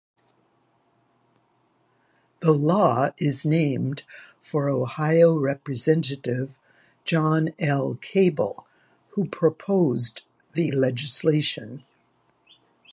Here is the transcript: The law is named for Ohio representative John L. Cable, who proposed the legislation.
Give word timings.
The 2.39 2.53
law 2.53 3.09
is 3.19 3.45
named 3.45 4.01
for 4.41 4.67
Ohio 4.67 5.35
representative 5.35 6.55
John 7.05 7.49
L. 7.59 7.99
Cable, 8.01 8.65
who 9.09 9.27
proposed 9.29 10.23
the 10.53 10.71
legislation. 10.71 11.83